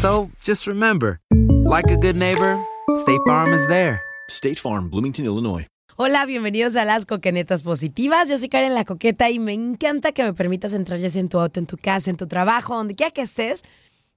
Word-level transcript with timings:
So 0.00 0.30
just 0.42 0.66
remember, 0.66 1.20
like 1.68 1.90
a 1.90 1.96
good 1.98 2.16
neighbor, 2.16 2.58
State 2.94 3.20
Farm 3.26 3.52
is 3.52 3.66
there. 3.68 4.00
State 4.30 4.58
Farm, 4.58 4.88
Bloomington, 4.88 5.26
Illinois. 5.26 5.66
Hola, 5.96 6.24
bienvenidos 6.24 6.74
a 6.76 6.86
las 6.86 7.04
Coquenetas 7.04 7.62
Positivas. 7.62 8.30
Yo 8.30 8.38
soy 8.38 8.48
Karen 8.48 8.72
La 8.72 8.86
Coqueta 8.86 9.28
y 9.28 9.38
me 9.38 9.52
encanta 9.52 10.12
que 10.12 10.24
me 10.24 10.32
permitas 10.32 10.72
entrar 10.72 11.00
ya 11.00 11.10
sea 11.10 11.20
en 11.20 11.28
tu 11.28 11.38
auto, 11.38 11.60
en 11.60 11.66
tu 11.66 11.76
casa, 11.76 12.08
en 12.08 12.16
tu 12.16 12.26
trabajo, 12.26 12.74
donde 12.74 12.94
quiera 12.94 13.10
que 13.10 13.20
estés. 13.20 13.62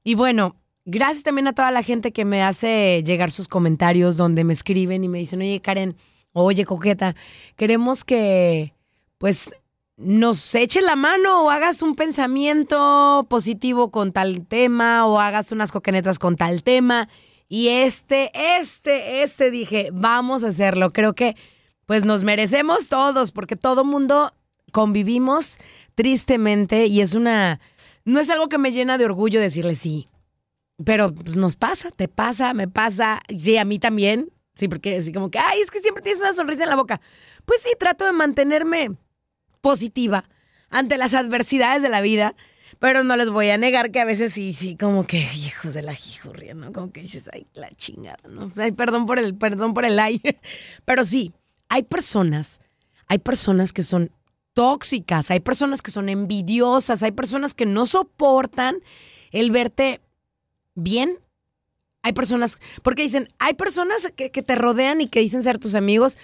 Y 0.05 0.15
bueno, 0.15 0.55
gracias 0.85 1.23
también 1.23 1.49
a 1.49 1.53
toda 1.53 1.69
la 1.71 1.83
gente 1.83 2.13
que 2.13 2.23
me 2.23 2.41
hace 2.41 3.03
llegar 3.05 3.31
sus 3.31 3.49
comentarios, 3.49 4.15
donde 4.15 4.45
me 4.45 4.53
escriben 4.53 5.03
y 5.03 5.09
me 5.09 5.19
dicen, 5.19 5.41
oye 5.41 5.59
Karen, 5.59 5.97
oye 6.31 6.63
Coqueta, 6.63 7.13
queremos 7.57 8.05
que 8.05 8.73
pues 9.17 9.53
nos 9.97 10.53
eche 10.55 10.81
la 10.81 10.95
mano 10.95 11.43
o 11.43 11.49
hagas 11.49 11.81
un 11.81 11.95
pensamiento 11.95 13.25
positivo 13.29 13.91
con 13.91 14.11
tal 14.11 14.45
tema 14.45 15.05
o 15.05 15.19
hagas 15.19 15.51
unas 15.51 15.71
coquenetas 15.71 16.19
con 16.19 16.35
tal 16.35 16.63
tema. 16.63 17.09
Y 17.47 17.67
este, 17.69 18.31
este, 18.59 19.23
este 19.23 19.51
dije, 19.51 19.89
vamos 19.93 20.43
a 20.43 20.47
hacerlo. 20.47 20.91
Creo 20.91 21.13
que 21.13 21.35
pues 21.85 22.05
nos 22.05 22.23
merecemos 22.23 22.87
todos, 22.87 23.31
porque 23.31 23.55
todo 23.55 23.83
mundo 23.83 24.33
convivimos 24.71 25.59
tristemente 25.95 26.87
y 26.87 27.01
es 27.01 27.13
una, 27.13 27.59
no 28.05 28.19
es 28.19 28.29
algo 28.29 28.49
que 28.49 28.57
me 28.57 28.71
llena 28.71 28.97
de 28.97 29.05
orgullo 29.05 29.39
decirle 29.39 29.75
sí, 29.75 30.07
pero 30.83 31.13
pues, 31.13 31.35
nos 31.35 31.55
pasa, 31.55 31.91
te 31.91 32.07
pasa, 32.07 32.53
me 32.53 32.67
pasa, 32.67 33.21
sí, 33.37 33.57
a 33.57 33.65
mí 33.65 33.79
también, 33.79 34.31
sí, 34.55 34.67
porque 34.67 34.97
así 34.97 35.13
como 35.13 35.29
que, 35.29 35.39
ay, 35.39 35.59
es 35.61 35.71
que 35.71 35.81
siempre 35.81 36.01
tienes 36.01 36.21
una 36.21 36.33
sonrisa 36.33 36.63
en 36.63 36.69
la 36.69 36.75
boca. 36.75 37.01
Pues 37.45 37.61
sí, 37.61 37.69
trato 37.77 38.05
de 38.05 38.13
mantenerme 38.13 38.95
positiva 39.63 40.25
ante 40.69 40.97
las 40.97 41.13
adversidades 41.13 41.81
de 41.81 41.89
la 41.89 42.01
vida. 42.01 42.35
Pero 42.79 43.03
no 43.03 43.15
les 43.15 43.29
voy 43.29 43.49
a 43.49 43.57
negar 43.57 43.91
que 43.91 44.01
a 44.01 44.05
veces 44.05 44.33
sí, 44.33 44.53
sí, 44.53 44.75
como 44.75 45.07
que 45.07 45.19
hijos 45.19 45.73
de 45.73 45.81
la 45.81 45.93
jijurria, 45.93 46.53
¿no? 46.53 46.73
Como 46.73 46.91
que 46.91 47.01
dices, 47.01 47.29
ay, 47.31 47.47
la 47.53 47.69
chingada, 47.75 48.27
¿no? 48.27 48.51
Ay, 48.57 48.73
perdón 48.73 49.05
por 49.05 49.19
el, 49.19 49.35
perdón 49.35 49.73
por 49.73 49.85
el 49.85 49.97
ay. 49.99 50.21
Pero 50.85 51.05
sí, 51.05 51.31
hay 51.69 51.83
personas, 51.83 52.59
hay 53.07 53.19
personas 53.19 53.71
que 53.71 53.83
son 53.83 54.11
tóxicas, 54.53 55.31
hay 55.31 55.39
personas 55.39 55.81
que 55.81 55.91
son 55.91 56.09
envidiosas, 56.09 57.01
hay 57.03 57.11
personas 57.11 57.53
que 57.53 57.65
no 57.65 57.85
soportan 57.85 58.75
el 59.31 59.49
verte 59.51 60.01
bien. 60.75 61.19
Hay 62.01 62.11
personas, 62.11 62.59
porque 62.81 63.03
dicen, 63.03 63.29
hay 63.39 63.53
personas 63.53 64.11
que, 64.17 64.29
que 64.29 64.43
te 64.43 64.55
rodean 64.55 64.99
y 64.99 65.07
que 65.07 65.21
dicen 65.21 65.41
ser 65.41 65.57
tus 65.57 65.73
amigos 65.73 66.17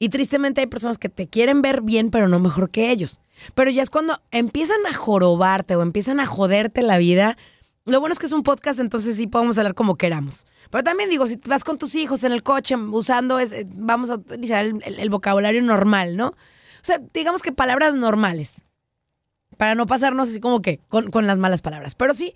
y 0.00 0.08
tristemente 0.08 0.60
hay 0.62 0.66
personas 0.66 0.98
que 0.98 1.08
te 1.08 1.28
quieren 1.28 1.62
ver 1.62 1.82
bien, 1.82 2.10
pero 2.10 2.26
no 2.26 2.40
mejor 2.40 2.70
que 2.70 2.90
ellos. 2.90 3.20
Pero 3.54 3.70
ya 3.70 3.82
es 3.82 3.90
cuando 3.90 4.20
empiezan 4.32 4.78
a 4.90 4.94
jorobarte 4.94 5.76
o 5.76 5.82
empiezan 5.82 6.18
a 6.18 6.26
joderte 6.26 6.82
la 6.82 6.98
vida. 6.98 7.36
Lo 7.84 8.00
bueno 8.00 8.12
es 8.14 8.18
que 8.18 8.26
es 8.26 8.32
un 8.32 8.42
podcast, 8.42 8.80
entonces 8.80 9.16
sí 9.16 9.26
podemos 9.26 9.56
hablar 9.58 9.74
como 9.74 9.96
queramos. 9.96 10.46
Pero 10.70 10.82
también 10.84 11.10
digo, 11.10 11.26
si 11.26 11.36
vas 11.46 11.64
con 11.64 11.78
tus 11.78 11.94
hijos 11.94 12.24
en 12.24 12.32
el 12.32 12.42
coche 12.42 12.76
usando, 12.76 13.38
eh, 13.38 13.66
vamos 13.74 14.10
a 14.10 14.14
utilizar 14.14 14.64
el, 14.64 14.82
el- 14.84 14.98
el 15.00 15.10
vocabulario 15.10 15.62
normal, 15.62 16.16
¿no? 16.16 16.28
O 16.28 16.34
sea, 16.82 16.98
digamos 17.12 17.42
que 17.42 17.52
palabras 17.52 17.94
normales. 17.94 18.64
Para 19.58 19.74
no 19.74 19.84
pasarnos 19.86 20.30
así 20.30 20.40
como 20.40 20.62
que 20.62 20.78
con, 20.88 21.10
con 21.10 21.26
las 21.26 21.36
malas 21.38 21.60
palabras. 21.60 21.94
Pero 21.94 22.14
sí, 22.14 22.34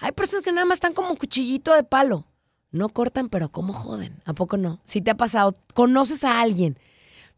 hay 0.00 0.10
personas 0.12 0.42
que 0.42 0.50
nada 0.50 0.64
más 0.64 0.76
están 0.78 0.94
como 0.94 1.14
cuchillito 1.16 1.72
de 1.74 1.84
palo. 1.84 2.26
No 2.72 2.88
cortan, 2.88 3.28
pero 3.28 3.50
¿cómo 3.50 3.72
joden? 3.72 4.20
¿A 4.24 4.32
poco 4.32 4.56
no? 4.56 4.80
Si 4.84 5.00
te 5.00 5.12
ha 5.12 5.16
pasado, 5.16 5.54
conoces 5.74 6.24
a 6.24 6.40
alguien 6.40 6.76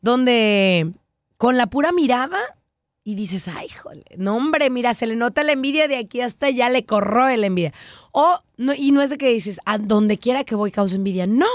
donde 0.00 0.92
con 1.36 1.56
la 1.56 1.66
pura 1.66 1.92
mirada 1.92 2.38
y 3.04 3.14
dices, 3.14 3.46
ay, 3.48 3.68
jole, 3.68 4.04
no 4.16 4.36
hombre, 4.36 4.68
mira, 4.70 4.92
se 4.94 5.06
le 5.06 5.14
nota 5.16 5.42
la 5.44 5.52
envidia 5.52 5.86
de 5.88 5.96
aquí 5.96 6.20
hasta 6.20 6.46
allá, 6.46 6.68
le 6.70 6.84
corroe 6.84 7.36
la 7.36 7.46
envidia. 7.46 7.72
O, 8.12 8.40
no, 8.56 8.74
y 8.74 8.90
no 8.90 9.00
es 9.02 9.10
de 9.10 9.18
que 9.18 9.28
dices, 9.28 9.60
a 9.64 9.78
donde 9.78 10.18
quiera 10.18 10.44
que 10.44 10.54
voy 10.56 10.70
causa 10.72 10.96
envidia, 10.96 11.26
no. 11.26 11.46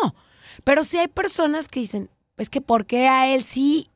Pero 0.64 0.84
sí 0.84 0.98
hay 0.98 1.08
personas 1.08 1.68
que 1.68 1.82
dicen, 1.82 2.10
es 2.38 2.50
que 2.50 2.62
¿por 2.62 2.86
qué 2.86 3.08
a 3.08 3.34
él 3.34 3.44
sí 3.44 3.90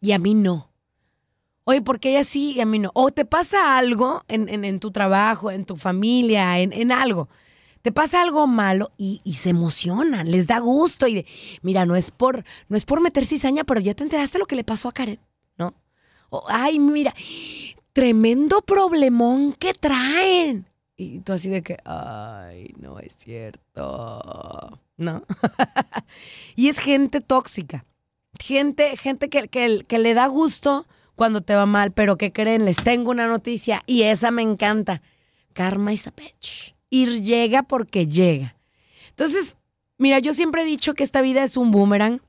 y 0.00 0.12
a 0.12 0.18
mí 0.18 0.34
no? 0.34 0.70
Oye, 1.64 1.82
¿por 1.82 1.98
qué 1.98 2.10
ella 2.10 2.24
sí 2.24 2.52
y 2.52 2.60
a 2.60 2.66
mí 2.66 2.78
no? 2.78 2.90
O 2.94 3.10
te 3.10 3.24
pasa 3.24 3.76
algo 3.76 4.22
en, 4.28 4.48
en- 4.48 4.64
en 4.64 4.78
tu 4.80 4.92
trabajo, 4.92 5.50
en 5.50 5.64
tu 5.64 5.76
familia, 5.76 6.60
en, 6.60 6.72
en 6.72 6.92
algo. 6.92 7.28
Te 7.86 7.92
pasa 7.92 8.20
algo 8.20 8.48
malo 8.48 8.90
y, 8.98 9.20
se 9.34 9.50
emocionan, 9.50 10.28
les 10.28 10.48
da 10.48 10.58
gusto 10.58 11.06
y 11.06 11.24
mira, 11.62 11.86
no 11.86 11.94
es 11.94 12.10
por, 12.10 12.44
no 12.68 12.76
es 12.76 12.84
por 12.84 13.00
cizaña, 13.24 13.62
pero 13.62 13.78
ya 13.78 13.94
te 13.94 14.02
enteraste 14.02 14.40
lo 14.40 14.46
que 14.46 14.56
le 14.56 14.64
pasó 14.64 14.88
a 14.88 14.92
Karen, 14.92 15.20
¿no? 15.56 15.72
Ay, 16.48 16.80
mira, 16.80 17.14
tremendo 17.92 18.60
problemón 18.62 19.52
que 19.52 19.72
traen. 19.72 20.66
Y 20.96 21.20
tú 21.20 21.32
así 21.32 21.48
de 21.48 21.62
que, 21.62 21.76
ay, 21.84 22.74
no 22.76 22.98
es 22.98 23.14
cierto, 23.14 24.80
¿no? 24.96 25.22
y 26.56 26.66
es 26.66 26.80
gente 26.80 27.20
tóxica, 27.20 27.84
gente, 28.40 28.96
gente 28.96 29.28
que, 29.28 29.46
que, 29.46 29.84
que 29.86 29.98
le 30.00 30.12
da 30.12 30.26
gusto 30.26 30.88
cuando 31.14 31.40
te 31.40 31.54
va 31.54 31.66
mal, 31.66 31.92
pero 31.92 32.18
que 32.18 32.32
creen, 32.32 32.64
les 32.64 32.78
tengo 32.78 33.12
una 33.12 33.28
noticia 33.28 33.84
y 33.86 34.02
esa 34.02 34.32
me 34.32 34.42
encanta. 34.42 35.02
Karma 35.52 35.92
is 35.92 36.08
a 36.08 36.10
bitch. 36.10 36.75
Ir 36.90 37.22
llega 37.22 37.62
porque 37.62 38.06
llega. 38.06 38.56
Entonces, 39.10 39.56
mira, 39.98 40.18
yo 40.18 40.34
siempre 40.34 40.62
he 40.62 40.66
dicho 40.66 40.94
que 40.94 41.04
esta 41.04 41.22
vida 41.22 41.42
es 41.42 41.56
un 41.56 41.70
boomerang, 41.70 42.20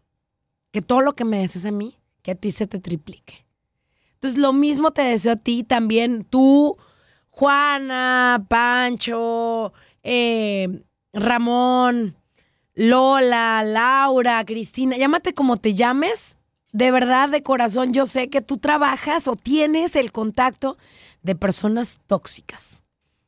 que 0.72 0.82
todo 0.82 1.02
lo 1.02 1.14
que 1.14 1.26
me 1.26 1.40
deseas 1.40 1.66
a 1.66 1.72
mí, 1.72 1.98
que 2.22 2.32
a 2.32 2.36
ti 2.36 2.52
se 2.52 2.68
te 2.68 2.80
triplique. 2.80 3.46
Entonces, 4.14 4.40
lo 4.40 4.54
mismo 4.54 4.92
te 4.92 5.04
deseo 5.04 5.34
a 5.34 5.36
ti 5.36 5.64
también, 5.64 6.24
tú, 6.24 6.78
Juana, 7.30 8.46
Pancho, 8.50 9.74
eh, 10.02 10.82
Ramón, 11.14 12.16
Lola, 12.74 13.64
Laura, 13.64 14.44
Cristina, 14.46 14.98
llámate 14.98 15.34
como 15.34 15.58
te 15.58 15.74
llames. 15.74 16.38
De 16.72 16.92
verdad, 16.92 17.30
de 17.30 17.44
corazón, 17.44 17.94
yo 17.94 18.06
sé 18.06 18.30
que 18.30 18.42
tú 18.42 18.58
trabajas 18.58 19.28
o 19.28 19.36
tienes 19.36 19.96
el 19.96 20.12
contacto 20.12 20.78
de 21.24 21.36
personas 21.36 22.00
tóxicas, 22.08 22.84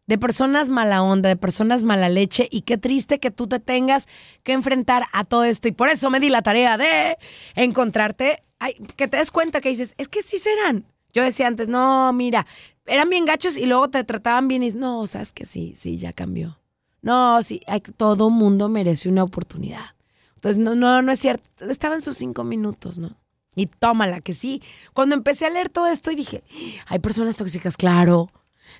de 0.09 0.17
personas 0.17 0.71
mala 0.71 1.03
onda, 1.03 1.29
de 1.29 1.35
personas 1.35 1.83
mala 1.83 2.09
leche 2.09 2.47
y 2.49 2.61
qué 2.61 2.79
triste 2.79 3.19
que 3.19 3.29
tú 3.29 3.45
te 3.45 3.59
tengas 3.59 4.07
que 4.41 4.53
enfrentar 4.53 5.05
a 5.13 5.23
todo 5.23 5.43
esto. 5.43 5.67
Y 5.67 5.71
por 5.71 5.87
eso 5.87 6.09
me 6.09 6.19
di 6.19 6.29
la 6.29 6.41
tarea 6.41 6.79
de 6.79 7.15
encontrarte, 7.53 8.41
ay, 8.57 8.73
que 8.95 9.07
te 9.07 9.17
des 9.17 9.29
cuenta 9.29 9.61
que 9.61 9.69
dices, 9.69 9.93
es 9.99 10.07
que 10.07 10.23
sí 10.23 10.39
serán. 10.39 10.83
Yo 11.13 11.21
decía 11.21 11.45
antes, 11.45 11.67
no, 11.67 12.11
mira, 12.11 12.47
eran 12.87 13.07
bien 13.11 13.25
gachos 13.25 13.55
y 13.55 13.67
luego 13.67 13.91
te 13.91 14.03
trataban 14.03 14.47
bien 14.47 14.63
y 14.63 14.67
dices, 14.67 14.81
no, 14.81 15.05
sabes 15.05 15.31
que 15.31 15.45
sí, 15.45 15.75
sí, 15.77 15.97
ya 15.97 16.11
cambió. 16.11 16.59
No, 17.03 17.43
sí, 17.43 17.61
hay, 17.67 17.81
todo 17.81 18.31
mundo 18.31 18.67
merece 18.67 19.09
una 19.09 19.23
oportunidad. 19.23 19.93
Entonces, 20.33 20.57
no, 20.57 20.73
no, 20.73 21.03
no 21.03 21.11
es 21.11 21.19
cierto. 21.19 21.69
Estaba 21.69 21.93
en 21.93 22.01
sus 22.01 22.17
cinco 22.17 22.43
minutos, 22.43 22.97
¿no? 22.97 23.15
Y 23.55 23.67
tómala, 23.67 24.21
que 24.21 24.33
sí. 24.33 24.63
Cuando 24.93 25.13
empecé 25.13 25.45
a 25.45 25.51
leer 25.51 25.69
todo 25.69 25.85
esto 25.85 26.09
y 26.09 26.15
dije, 26.15 26.43
hay 26.87 26.97
personas 26.97 27.37
tóxicas, 27.37 27.77
claro. 27.77 28.31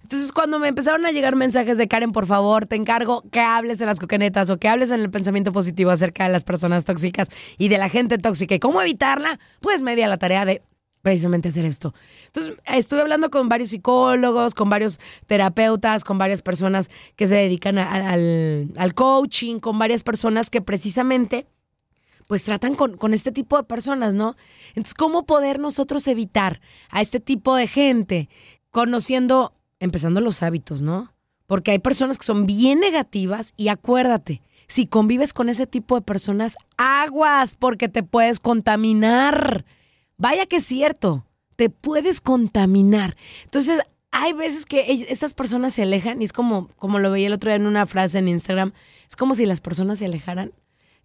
Entonces, 0.03 0.31
cuando 0.31 0.59
me 0.59 0.67
empezaron 0.67 1.05
a 1.05 1.11
llegar 1.11 1.35
mensajes 1.35 1.77
de 1.77 1.87
Karen, 1.87 2.11
por 2.11 2.25
favor, 2.25 2.65
te 2.65 2.75
encargo 2.75 3.23
que 3.31 3.39
hables 3.39 3.81
en 3.81 3.87
las 3.87 3.99
coquenetas 3.99 4.49
o 4.49 4.57
que 4.57 4.67
hables 4.67 4.91
en 4.91 5.01
el 5.01 5.09
pensamiento 5.09 5.51
positivo 5.51 5.91
acerca 5.91 6.25
de 6.25 6.31
las 6.31 6.43
personas 6.43 6.85
tóxicas 6.85 7.29
y 7.57 7.69
de 7.69 7.77
la 7.77 7.89
gente 7.89 8.17
tóxica 8.17 8.55
y 8.55 8.59
cómo 8.59 8.81
evitarla, 8.81 9.39
pues 9.59 9.81
me 9.81 9.95
di 9.95 10.01
a 10.01 10.07
la 10.07 10.17
tarea 10.17 10.45
de 10.45 10.63
precisamente 11.01 11.49
hacer 11.49 11.65
esto. 11.65 11.93
Entonces, 12.27 12.55
estuve 12.65 13.01
hablando 13.01 13.29
con 13.29 13.49
varios 13.49 13.69
psicólogos, 13.69 14.53
con 14.53 14.69
varios 14.69 14.99
terapeutas, 15.27 16.03
con 16.03 16.17
varias 16.17 16.41
personas 16.41 16.89
que 17.15 17.27
se 17.27 17.35
dedican 17.35 17.77
al, 17.77 18.71
al, 18.75 18.93
coaching, 18.93 19.59
con 19.59 19.79
varias 19.79 20.03
personas 20.03 20.49
que 20.49 20.61
precisamente 20.61 21.47
pues 22.27 22.43
tratan 22.43 22.75
con, 22.75 22.95
con, 22.97 23.15
este 23.15 23.31
tipo 23.31 23.57
de 23.57 23.63
personas, 23.63 24.13
¿no? 24.13 24.35
Entonces, 24.69 24.93
¿cómo 24.93 25.25
poder 25.25 25.57
nosotros 25.57 26.07
evitar 26.07 26.61
a 26.91 27.01
este 27.01 27.19
tipo 27.19 27.55
de 27.55 27.65
gente 27.65 28.29
conociendo, 28.69 29.53
empezando 29.79 30.21
los 30.21 30.43
hábitos, 30.43 30.81
¿no? 30.81 31.13
Porque 31.47 31.71
hay 31.71 31.79
personas 31.79 32.17
que 32.17 32.25
son 32.25 32.45
bien 32.45 32.79
negativas 32.79 33.53
y 33.57 33.69
acuérdate, 33.69 34.41
si 34.67 34.85
convives 34.85 35.33
con 35.33 35.49
ese 35.49 35.65
tipo 35.65 35.95
de 35.95 36.01
personas, 36.01 36.55
aguas 36.77 37.55
porque 37.55 37.89
te 37.89 38.03
puedes 38.03 38.39
contaminar. 38.39 39.65
Vaya 40.17 40.45
que 40.45 40.57
es 40.57 40.65
cierto, 40.65 41.25
te 41.55 41.69
puedes 41.69 42.21
contaminar. 42.21 43.17
Entonces, 43.45 43.81
hay 44.11 44.33
veces 44.33 44.65
que 44.65 45.05
estas 45.09 45.33
personas 45.33 45.73
se 45.73 45.83
alejan 45.83 46.21
y 46.21 46.25
es 46.25 46.33
como, 46.33 46.67
como 46.77 46.99
lo 46.99 47.11
veía 47.11 47.27
el 47.27 47.33
otro 47.33 47.49
día 47.49 47.55
en 47.55 47.65
una 47.65 47.85
frase 47.85 48.19
en 48.19 48.27
Instagram, 48.27 48.73
es 49.07 49.15
como 49.15 49.35
si 49.35 49.45
las 49.45 49.59
personas 49.59 49.99
se 49.99 50.05
alejaran 50.05 50.53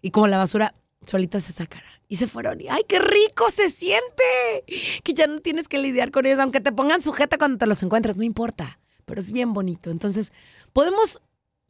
y 0.01 0.11
como 0.11 0.27
la 0.27 0.37
basura 0.37 0.75
solita 1.05 1.39
se 1.39 1.51
sacara. 1.51 1.85
Y 2.07 2.17
se 2.17 2.27
fueron. 2.27 2.61
Y, 2.61 2.67
¡Ay, 2.67 2.83
qué 2.87 2.99
rico 2.99 3.49
se 3.51 3.69
siente! 3.69 4.63
Que 5.03 5.13
ya 5.13 5.27
no 5.27 5.39
tienes 5.39 5.67
que 5.67 5.77
lidiar 5.77 6.11
con 6.11 6.25
ellos, 6.25 6.39
aunque 6.39 6.61
te 6.61 6.71
pongan 6.71 7.01
sujeta 7.01 7.37
cuando 7.37 7.57
te 7.57 7.65
los 7.65 7.81
encuentras, 7.83 8.17
no 8.17 8.23
importa. 8.23 8.79
Pero 9.05 9.19
es 9.19 9.31
bien 9.31 9.53
bonito. 9.53 9.89
Entonces, 9.89 10.31
podemos 10.73 11.21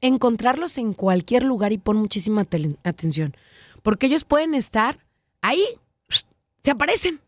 encontrarlos 0.01 0.77
en 0.77 0.93
cualquier 0.93 1.43
lugar 1.43 1.71
y 1.71 1.77
pon 1.77 1.97
muchísima 1.97 2.47
atención. 2.83 3.35
Porque 3.81 4.07
ellos 4.07 4.23
pueden 4.23 4.53
estar 4.53 4.99
ahí, 5.41 5.63
se 6.63 6.71
aparecen 6.71 7.21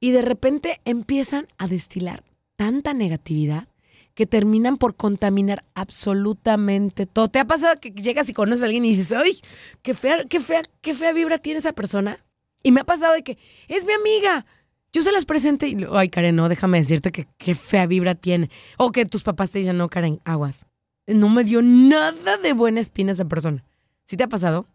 y 0.00 0.10
de 0.10 0.22
repente 0.22 0.80
empiezan 0.84 1.48
a 1.58 1.66
destilar 1.66 2.24
tanta 2.56 2.94
negatividad 2.94 3.68
que 4.14 4.26
terminan 4.26 4.76
por 4.76 4.94
contaminar 4.94 5.64
absolutamente 5.74 7.06
todo. 7.06 7.28
¿Te 7.28 7.40
ha 7.40 7.46
pasado 7.46 7.80
que 7.80 7.90
llegas 7.90 8.28
y 8.28 8.32
conoces 8.32 8.62
a 8.62 8.66
alguien 8.66 8.84
y 8.84 8.90
dices, 8.90 9.12
¡ay, 9.12 9.40
qué 9.82 9.94
fea, 9.94 10.24
qué 10.24 10.40
fea, 10.40 10.62
qué 10.80 10.94
fea 10.94 11.12
vibra 11.12 11.38
tiene 11.38 11.58
esa 11.58 11.72
persona! 11.72 12.24
Y 12.62 12.72
me 12.72 12.80
ha 12.80 12.84
pasado 12.84 13.14
de 13.14 13.22
que 13.22 13.38
es 13.68 13.84
mi 13.84 13.92
amiga. 13.92 14.46
Yo 14.92 15.02
se 15.02 15.12
las 15.12 15.24
presente 15.24 15.68
y, 15.68 15.76
ay, 15.92 16.08
Karen, 16.08 16.36
no, 16.36 16.48
déjame 16.48 16.78
decirte 16.78 17.10
que 17.10 17.26
qué 17.36 17.54
fea 17.54 17.86
vibra 17.86 18.14
tiene. 18.14 18.48
O 18.78 18.92
que 18.92 19.04
tus 19.04 19.24
papás 19.24 19.50
te 19.50 19.58
dicen, 19.58 19.76
no, 19.76 19.88
Karen, 19.88 20.20
aguas. 20.24 20.66
No 21.06 21.28
me 21.28 21.44
dio 21.44 21.60
nada 21.60 22.38
de 22.38 22.52
buena 22.52 22.80
espina 22.80 23.12
esa 23.12 23.26
persona. 23.26 23.64
¿Sí 24.06 24.16
te 24.16 24.22
ha 24.22 24.28
pasado? 24.28 24.66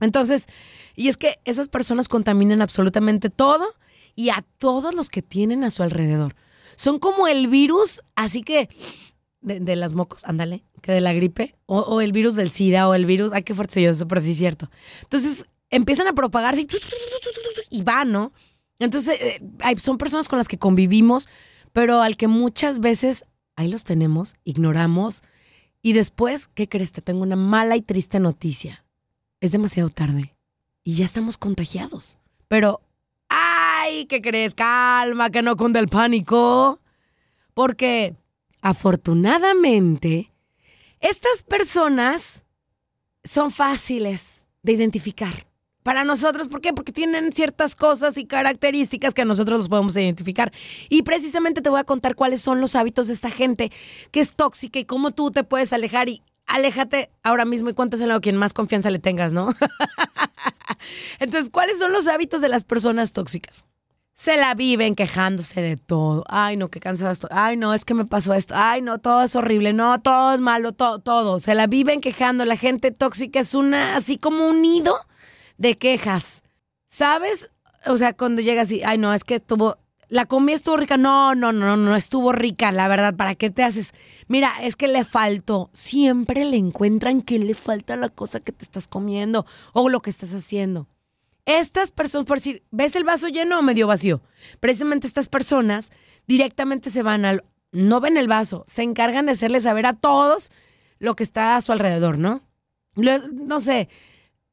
Entonces, 0.00 0.46
y 0.96 1.08
es 1.08 1.16
que 1.16 1.36
esas 1.44 1.68
personas 1.68 2.08
contaminan 2.08 2.62
absolutamente 2.62 3.30
todo 3.30 3.74
y 4.14 4.30
a 4.30 4.44
todos 4.58 4.94
los 4.94 5.10
que 5.10 5.22
tienen 5.22 5.64
a 5.64 5.70
su 5.70 5.82
alrededor. 5.82 6.34
Son 6.78 7.00
como 7.00 7.26
el 7.26 7.48
virus, 7.48 8.02
así 8.14 8.42
que 8.42 8.68
de, 9.40 9.76
las 9.76 9.92
mocos, 9.92 10.24
ándale, 10.24 10.62
que 10.80 10.92
de 10.92 11.00
la 11.00 11.12
gripe, 11.12 11.56
o, 11.66 12.00
el 12.00 12.12
virus 12.12 12.36
del 12.36 12.52
SIDA, 12.52 12.88
o 12.88 12.94
el 12.94 13.04
virus, 13.04 13.32
ay, 13.32 13.42
qué 13.42 13.52
fuerte 13.52 13.74
soy 13.74 13.82
yo, 13.82 13.90
eso, 13.90 14.06
pero 14.06 14.20
sí 14.20 14.30
es 14.30 14.38
cierto. 14.38 14.70
Entonces 15.02 15.44
empiezan 15.70 16.06
a 16.06 16.12
propagarse 16.12 16.68
y, 17.70 17.82
van, 17.82 18.12
¿no? 18.12 18.32
Entonces 18.78 19.20
eh, 19.20 19.40
son 19.78 19.98
personas 19.98 20.28
con 20.28 20.38
las 20.38 20.46
que 20.46 20.56
convivimos, 20.56 21.28
pero 21.72 22.00
al 22.00 22.16
que 22.16 22.28
muchas 22.28 22.78
veces 22.78 23.24
ahí 23.56 23.66
los 23.66 23.82
tenemos, 23.82 24.36
ignoramos, 24.44 25.24
y 25.82 25.94
después, 25.94 26.46
¿qué 26.46 26.68
crees? 26.68 26.92
Te 26.92 27.02
tengo 27.02 27.22
una 27.22 27.36
mala 27.36 27.76
y 27.76 27.82
triste 27.82 28.20
noticia. 28.20 28.84
Es 29.40 29.50
demasiado 29.50 29.88
tarde 29.88 30.36
y 30.84 30.94
ya 30.94 31.04
estamos 31.04 31.38
contagiados. 31.38 32.18
Pero 32.46 32.80
¿Qué 34.06 34.20
crees? 34.20 34.54
Calma, 34.54 35.30
que 35.30 35.42
no 35.42 35.56
cunde 35.56 35.78
el 35.80 35.88
pánico. 35.88 36.80
Porque 37.54 38.14
afortunadamente, 38.60 40.32
estas 41.00 41.42
personas 41.42 42.42
son 43.24 43.50
fáciles 43.50 44.46
de 44.62 44.72
identificar. 44.72 45.46
Para 45.82 46.04
nosotros, 46.04 46.48
¿por 46.48 46.60
qué? 46.60 46.72
Porque 46.74 46.92
tienen 46.92 47.32
ciertas 47.32 47.74
cosas 47.74 48.18
y 48.18 48.26
características 48.26 49.14
que 49.14 49.24
nosotros 49.24 49.58
los 49.58 49.68
podemos 49.68 49.96
identificar. 49.96 50.52
Y 50.88 51.02
precisamente 51.02 51.62
te 51.62 51.70
voy 51.70 51.80
a 51.80 51.84
contar 51.84 52.14
cuáles 52.14 52.42
son 52.42 52.60
los 52.60 52.76
hábitos 52.76 53.06
de 53.06 53.14
esta 53.14 53.30
gente 53.30 53.72
que 54.10 54.20
es 54.20 54.34
tóxica 54.34 54.78
y 54.78 54.84
cómo 54.84 55.12
tú 55.12 55.30
te 55.30 55.44
puedes 55.44 55.72
alejar 55.72 56.08
y 56.08 56.22
aléjate 56.46 57.10
ahora 57.22 57.44
mismo 57.44 57.70
y 57.70 57.74
cuéntaselo 57.74 58.14
a 58.14 58.20
quien 58.20 58.36
más 58.36 58.52
confianza 58.52 58.90
le 58.90 58.98
tengas, 58.98 59.32
¿no? 59.32 59.54
Entonces, 61.20 61.50
¿cuáles 61.50 61.78
son 61.78 61.92
los 61.92 62.08
hábitos 62.08 62.42
de 62.42 62.48
las 62.48 62.64
personas 62.64 63.12
tóxicas? 63.12 63.64
Se 64.18 64.36
la 64.36 64.54
viven 64.54 64.96
quejándose 64.96 65.62
de 65.62 65.76
todo. 65.76 66.24
Ay, 66.26 66.56
no, 66.56 66.70
qué 66.70 66.80
cansado 66.80 67.12
estoy. 67.12 67.30
Ay, 67.32 67.56
no, 67.56 67.72
es 67.72 67.84
que 67.84 67.94
me 67.94 68.04
pasó 68.04 68.34
esto. 68.34 68.52
Ay, 68.56 68.82
no, 68.82 68.98
todo 68.98 69.22
es 69.22 69.36
horrible. 69.36 69.72
No, 69.72 70.00
todo 70.00 70.34
es 70.34 70.40
malo, 70.40 70.72
todo, 70.72 70.98
todo. 70.98 71.38
Se 71.38 71.54
la 71.54 71.68
viven 71.68 72.00
quejando. 72.00 72.44
La 72.44 72.56
gente 72.56 72.90
tóxica 72.90 73.38
es 73.38 73.54
una, 73.54 73.96
así 73.96 74.18
como 74.18 74.48
un 74.48 74.60
nido 74.60 74.96
de 75.56 75.78
quejas. 75.78 76.42
¿Sabes? 76.88 77.52
O 77.86 77.96
sea, 77.96 78.12
cuando 78.12 78.42
llega 78.42 78.62
así, 78.62 78.82
ay, 78.82 78.98
no, 78.98 79.14
es 79.14 79.22
que 79.22 79.36
estuvo, 79.36 79.78
la 80.08 80.26
comida 80.26 80.56
estuvo 80.56 80.76
rica. 80.76 80.96
No, 80.96 81.36
no, 81.36 81.52
no, 81.52 81.76
no 81.76 81.94
estuvo 81.94 82.32
rica, 82.32 82.72
la 82.72 82.88
verdad. 82.88 83.14
¿Para 83.14 83.36
qué 83.36 83.50
te 83.50 83.62
haces? 83.62 83.94
Mira, 84.26 84.52
es 84.62 84.74
que 84.74 84.88
le 84.88 85.04
faltó. 85.04 85.70
Siempre 85.72 86.44
le 86.44 86.56
encuentran 86.56 87.22
que 87.22 87.38
le 87.38 87.54
falta 87.54 87.94
la 87.94 88.08
cosa 88.08 88.40
que 88.40 88.50
te 88.50 88.64
estás 88.64 88.88
comiendo 88.88 89.46
o 89.74 89.88
lo 89.88 90.00
que 90.00 90.10
estás 90.10 90.34
haciendo. 90.34 90.88
Estas 91.48 91.90
personas, 91.90 92.26
por 92.26 92.36
decir, 92.36 92.62
¿ves 92.70 92.94
el 92.94 93.04
vaso 93.04 93.26
lleno 93.28 93.58
o 93.58 93.62
medio 93.62 93.86
vacío? 93.86 94.20
Precisamente 94.60 95.06
estas 95.06 95.30
personas 95.30 95.90
directamente 96.26 96.90
se 96.90 97.02
van 97.02 97.24
al, 97.24 97.42
no 97.72 98.00
ven 98.00 98.18
el 98.18 98.28
vaso, 98.28 98.66
se 98.68 98.82
encargan 98.82 99.24
de 99.24 99.32
hacerle 99.32 99.58
saber 99.62 99.86
a 99.86 99.94
todos 99.94 100.52
lo 100.98 101.16
que 101.16 101.22
está 101.22 101.56
a 101.56 101.62
su 101.62 101.72
alrededor, 101.72 102.18
¿no? 102.18 102.42
No 102.96 103.60
sé, 103.60 103.88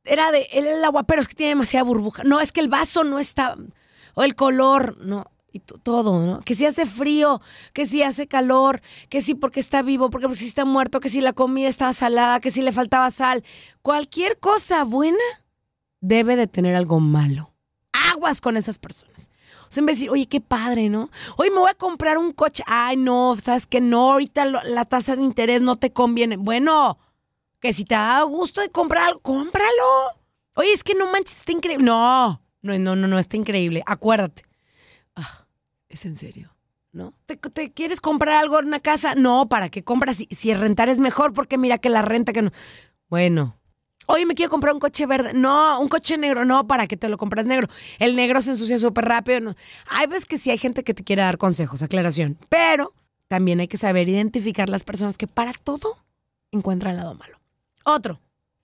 era 0.05 0.31
de 0.31 0.47
el, 0.53 0.81
agua, 0.85 1.03
pero 1.03 1.21
es 1.21 1.27
que 1.27 1.35
tiene 1.35 1.49
demasiada 1.49 1.83
burbuja. 1.83 2.23
No, 2.23 2.39
es 2.39 2.53
que 2.53 2.61
el 2.61 2.69
vaso 2.69 3.03
no 3.03 3.19
está, 3.19 3.57
o 4.13 4.23
el 4.23 4.35
color, 4.35 4.97
no, 5.01 5.29
y 5.51 5.59
todo, 5.59 6.25
¿no? 6.25 6.39
Que 6.45 6.55
si 6.55 6.65
hace 6.65 6.85
frío, 6.85 7.41
que 7.73 7.85
si 7.85 8.03
hace 8.03 8.29
calor, 8.29 8.81
que 9.09 9.19
si 9.19 9.35
porque 9.35 9.59
está 9.59 9.81
vivo, 9.81 10.09
porque, 10.09 10.27
porque 10.27 10.39
si 10.39 10.47
está 10.47 10.63
muerto, 10.63 11.01
que 11.01 11.09
si 11.09 11.19
la 11.19 11.33
comida 11.33 11.67
estaba 11.67 11.91
salada, 11.91 12.39
que 12.39 12.51
si 12.51 12.61
le 12.61 12.71
faltaba 12.71 13.11
sal. 13.11 13.43
Cualquier 13.81 14.39
cosa 14.39 14.85
buena 14.85 15.17
debe 16.07 16.35
de 16.35 16.47
tener 16.47 16.75
algo 16.75 16.99
malo. 16.99 17.51
Aguas 18.13 18.41
con 18.41 18.57
esas 18.57 18.77
personas. 18.77 19.29
O 19.67 19.71
sea, 19.71 19.81
en 19.81 19.87
vez 19.87 19.97
de 19.97 19.99
decir, 20.01 20.09
oye, 20.11 20.27
qué 20.27 20.41
padre, 20.41 20.89
¿no? 20.89 21.09
Hoy 21.37 21.49
me 21.49 21.59
voy 21.59 21.71
a 21.71 21.75
comprar 21.75 22.17
un 22.17 22.31
coche. 22.31 22.63
Ay, 22.67 22.97
no, 22.97 23.35
sabes 23.43 23.65
que 23.65 23.81
no, 23.81 24.13
ahorita 24.13 24.45
la 24.45 24.85
tasa 24.85 25.15
de 25.15 25.23
interés 25.23 25.61
no 25.61 25.75
te 25.77 25.91
conviene. 25.91 26.37
Bueno, 26.37 26.99
que 27.59 27.73
si 27.73 27.83
te 27.85 27.95
da 27.95 28.21
gusto 28.23 28.61
de 28.61 28.69
comprar 28.69 29.07
algo, 29.07 29.19
cómpralo. 29.21 30.19
Oye, 30.53 30.71
es 30.71 30.83
que 30.83 30.93
no 30.93 31.11
manches, 31.11 31.39
está 31.39 31.51
increíble. 31.51 31.83
No, 31.83 32.41
no, 32.61 32.77
no, 32.77 32.95
no, 32.95 33.07
no, 33.07 33.19
está 33.19 33.37
increíble. 33.37 33.81
Acuérdate. 33.85 34.43
Ah, 35.15 35.45
es 35.89 36.05
en 36.05 36.15
serio. 36.15 36.51
¿No? 36.91 37.13
¿Te, 37.25 37.37
quieres 37.73 37.99
comprar 37.99 38.35
algo 38.35 38.57
en 38.57 38.67
una 38.67 38.79
casa? 38.79 39.15
No, 39.15 39.49
¿para 39.49 39.69
qué 39.69 39.83
compras? 39.83 40.15
Si, 40.15 40.27
si 40.31 40.53
rentar 40.53 40.87
es 40.87 41.01
mejor, 41.01 41.33
porque 41.33 41.57
mira 41.57 41.77
que 41.77 41.89
la 41.89 42.01
renta 42.01 42.31
que 42.31 42.41
no. 42.41 42.51
Bueno, 43.09 43.57
Oye, 44.07 44.25
me 44.25 44.35
quiero 44.35 44.49
comprar 44.49 44.73
un 44.73 44.79
coche 44.79 45.05
verde. 45.05 45.33
No, 45.33 45.79
un 45.79 45.87
coche 45.87 46.17
negro. 46.17 46.45
No, 46.45 46.67
para 46.67 46.87
que 46.87 46.97
te 46.97 47.09
lo 47.09 47.17
compras 47.17 47.45
negro. 47.45 47.67
El 47.99 48.15
negro 48.15 48.41
se 48.41 48.51
ensucia 48.51 48.79
súper 48.79 49.05
rápido. 49.05 49.55
Hay 49.89 50.07
veces 50.07 50.25
que 50.25 50.37
sí 50.37 50.51
hay 50.51 50.57
gente 50.57 50.83
que 50.83 50.93
te 50.93 51.03
quiere 51.03 51.21
dar 51.21 51.37
consejos, 51.37 51.81
aclaración. 51.81 52.37
Pero 52.49 52.93
también 53.27 53.59
hay 53.59 53.67
que 53.67 53.77
saber 53.77 54.07
identificar 54.09 54.69
las 54.69 54.83
personas 54.83 55.17
que 55.17 55.27
para 55.27 55.53
todo 55.53 55.97
encuentran 56.51 56.91
el 56.91 56.97
lado 56.97 57.15
malo. 57.15 57.39
Otro, 57.83 58.19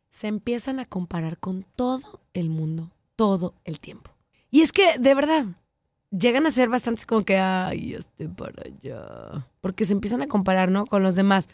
se 0.09 0.27
empiezan 0.27 0.79
a 0.79 0.85
comparar 0.85 1.37
con 1.37 1.65
todo 1.75 2.21
el 2.33 2.49
mundo, 2.49 2.91
todo 3.15 3.55
el 3.65 3.79
tiempo. 3.79 4.11
Y 4.51 4.61
es 4.61 4.71
que, 4.71 4.97
de 4.99 5.15
verdad, 5.15 5.45
llegan 6.11 6.45
a 6.45 6.51
ser 6.51 6.69
bastantes 6.69 7.05
como 7.05 7.23
que, 7.23 7.37
ay, 7.37 7.95
este 7.95 8.27
para 8.27 8.63
allá. 8.63 9.47
Porque 9.61 9.85
se 9.85 9.93
empiezan 9.93 10.21
a 10.21 10.27
comparar, 10.27 10.69
¿no? 10.69 10.85
Con 10.85 11.03
los 11.03 11.15
demás. 11.15 11.49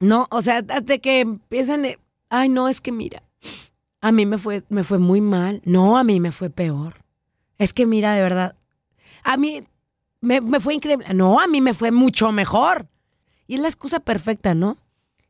No, 0.00 0.26
o 0.30 0.42
sea, 0.42 0.62
de 0.62 1.00
que 1.00 1.20
empiezan, 1.20 1.84
ay, 2.30 2.48
no, 2.48 2.68
es 2.68 2.80
que 2.80 2.92
mira, 2.92 3.22
a 4.00 4.12
mí 4.12 4.26
me 4.26 4.38
fue, 4.38 4.62
me 4.68 4.84
fue 4.84 4.98
muy 4.98 5.20
mal. 5.20 5.60
No, 5.64 5.98
a 5.98 6.04
mí 6.04 6.20
me 6.20 6.32
fue 6.32 6.50
peor. 6.50 7.04
Es 7.58 7.72
que 7.72 7.86
mira, 7.86 8.14
de 8.14 8.22
verdad, 8.22 8.54
a 9.24 9.36
mí 9.36 9.64
me, 10.20 10.40
me 10.40 10.60
fue 10.60 10.74
increíble. 10.74 11.06
No, 11.14 11.40
a 11.40 11.46
mí 11.46 11.60
me 11.60 11.74
fue 11.74 11.90
mucho 11.90 12.32
mejor. 12.32 12.86
Y 13.46 13.54
es 13.54 13.60
la 13.60 13.68
excusa 13.68 14.00
perfecta, 14.00 14.54
¿no? 14.54 14.76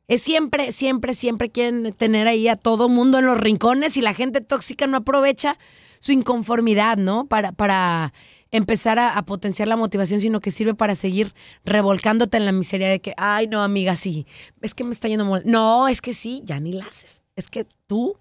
Es 0.09 0.23
siempre, 0.23 0.73
siempre, 0.73 1.15
siempre 1.15 1.51
quieren 1.51 1.93
tener 1.93 2.29
ahí 2.29 2.49
a 2.49 2.57
todo 2.57 2.89
mundo 2.89 3.19
en 3.19 3.27
los 3.27 3.39
rincones 3.39 3.97
y 3.97 4.03
la 4.03 4.15
gente 4.15 4.41
tóxica 4.41 4.87
no 4.87 4.97
aprovecha 4.97 5.59
su 5.99 6.13
inconformidad, 6.13 6.97
¿no? 6.97 7.27
Para, 7.27 7.53
para 7.53 8.13
empezar 8.51 8.99
a, 8.99 9.21
potenciar 9.23 9.69
la 9.69 9.77
motivación, 9.77 10.21
sino 10.21 10.41
que 10.41 10.51
sirve 10.51 10.75
para 10.75 10.95
seguir 10.95 11.35
revolcándote 11.65 12.37
en 12.37 12.45
la 12.45 12.53
miseria 12.53 12.89
de 12.89 13.01
que, 13.01 13.15
ay, 13.17 13.47
no, 13.47 13.63
amiga, 13.63 13.97
sí, 13.97 14.27
es 14.61 14.75
que 14.75 14.85
me 14.85 14.93
está 14.93 15.09
yendo 15.09 15.25
mal. 15.25 15.43
No, 15.45 15.89
es 15.89 16.01
que 16.01 16.15
sí, 16.15 16.43
ya 16.45 16.61
ni 16.61 16.73
la 16.73 16.85
haces. 16.85 17.23
Es 17.37 17.49
que 17.49 17.67
tú, 17.87 18.17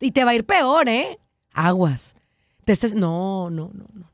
y 0.00 0.12
te 0.12 0.24
va 0.24 0.30
a 0.30 0.34
ir 0.34 0.44
peor, 0.44 0.88
¿eh? 0.88 1.18
Aguas. 1.52 2.16
Te 2.64 2.72
estás, 2.72 2.94
no, 2.94 3.50
no, 3.50 3.70
no, 3.72 3.86
no. 3.92 4.10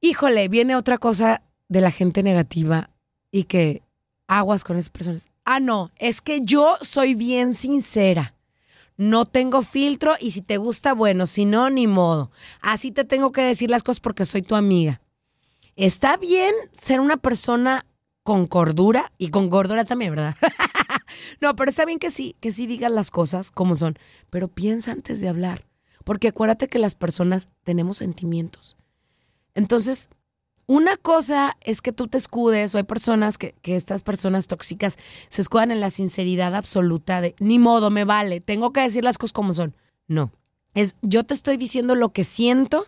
Híjole, 0.00 0.48
viene 0.48 0.74
otra 0.74 0.98
cosa 0.98 1.42
de 1.68 1.80
la 1.80 1.90
gente 1.90 2.22
negativa 2.22 2.90
y 3.30 3.44
que 3.44 3.82
aguas 4.26 4.64
con 4.64 4.76
esas 4.76 4.90
personas. 4.90 5.28
Ah, 5.44 5.60
no, 5.60 5.90
es 5.96 6.20
que 6.20 6.40
yo 6.42 6.76
soy 6.80 7.14
bien 7.14 7.54
sincera. 7.54 8.34
No 8.96 9.24
tengo 9.24 9.62
filtro 9.62 10.14
y 10.20 10.32
si 10.32 10.42
te 10.42 10.58
gusta, 10.58 10.92
bueno, 10.92 11.26
si 11.26 11.44
no, 11.44 11.70
ni 11.70 11.86
modo. 11.86 12.30
Así 12.60 12.92
te 12.92 13.04
tengo 13.04 13.32
que 13.32 13.42
decir 13.42 13.70
las 13.70 13.82
cosas 13.82 14.00
porque 14.00 14.26
soy 14.26 14.42
tu 14.42 14.54
amiga. 14.54 15.01
Está 15.76 16.16
bien 16.16 16.54
ser 16.72 17.00
una 17.00 17.16
persona 17.16 17.86
con 18.22 18.46
cordura 18.46 19.12
y 19.18 19.28
con 19.28 19.50
gordura 19.50 19.84
también, 19.84 20.12
¿verdad? 20.12 20.36
no, 21.40 21.56
pero 21.56 21.70
está 21.70 21.84
bien 21.84 21.98
que 21.98 22.10
sí, 22.10 22.36
que 22.40 22.52
sí 22.52 22.66
digas 22.66 22.90
las 22.90 23.10
cosas 23.10 23.50
como 23.50 23.74
son, 23.74 23.98
pero 24.30 24.48
piensa 24.48 24.92
antes 24.92 25.20
de 25.20 25.28
hablar, 25.28 25.66
porque 26.04 26.28
acuérdate 26.28 26.68
que 26.68 26.78
las 26.78 26.94
personas 26.94 27.48
tenemos 27.64 27.96
sentimientos. 27.98 28.76
Entonces, 29.54 30.08
una 30.66 30.96
cosa 30.96 31.56
es 31.60 31.82
que 31.82 31.92
tú 31.92 32.06
te 32.06 32.18
escudes, 32.18 32.74
o 32.74 32.78
hay 32.78 32.84
personas 32.84 33.36
que, 33.36 33.54
que, 33.62 33.76
estas 33.76 34.02
personas 34.02 34.46
tóxicas 34.46 34.96
se 35.28 35.42
escudan 35.42 35.72
en 35.72 35.80
la 35.80 35.90
sinceridad 35.90 36.54
absoluta 36.54 37.20
de 37.20 37.34
ni 37.40 37.58
modo, 37.58 37.90
me 37.90 38.04
vale, 38.04 38.40
tengo 38.40 38.72
que 38.72 38.82
decir 38.82 39.02
las 39.04 39.18
cosas 39.18 39.32
como 39.32 39.54
son. 39.54 39.74
No, 40.06 40.32
es 40.74 40.96
yo 41.02 41.24
te 41.24 41.34
estoy 41.34 41.56
diciendo 41.56 41.94
lo 41.94 42.12
que 42.12 42.24
siento, 42.24 42.86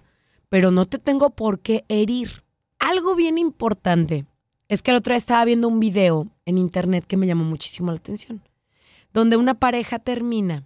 pero 0.49 0.71
no 0.71 0.87
te 0.87 0.99
tengo 0.99 1.31
por 1.31 1.61
qué 1.61 1.85
herir. 1.89 2.44
Algo 2.85 3.15
bien 3.15 3.39
importante 3.39 4.27
es 4.69 4.83
que 4.83 4.93
la 4.93 4.99
otra 4.99 5.15
vez 5.15 5.23
estaba 5.23 5.45
viendo 5.45 5.69
un 5.69 5.81
video 5.81 6.29
en 6.45 6.59
internet 6.59 7.05
que 7.07 7.17
me 7.17 7.27
llamó 7.27 7.45
muchísimo 7.45 7.91
la 7.91 7.99
atención, 7.99 8.43
donde 9.13 9.37
una 9.37 9.55
pareja 9.55 9.99
termina 9.99 10.65